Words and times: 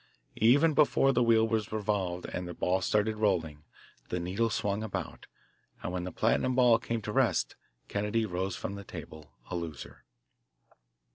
Even 0.37 0.73
before 0.73 1.13
the 1.13 1.21
wheel 1.21 1.47
was 1.47 1.71
revolved 1.71 2.25
and 2.25 2.47
the 2.47 2.55
ball 2.55 2.81
set 2.81 3.05
rolling, 3.15 3.65
the 4.09 4.19
needle 4.19 4.49
swung 4.49 4.81
about, 4.81 5.27
and 5.83 5.91
when 5.93 6.05
the 6.05 6.11
platinum 6.11 6.55
ball 6.55 6.79
came 6.79 7.03
to 7.03 7.11
rest 7.11 7.55
Kennedy 7.87 8.25
rose 8.25 8.55
from 8.55 8.73
the 8.73 8.83
table, 8.83 9.31
a 9.51 9.55
loser. 9.55 10.03